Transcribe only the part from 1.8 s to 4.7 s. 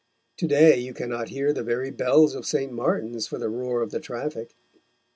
bells of St. Martin's for the roar of the traffic.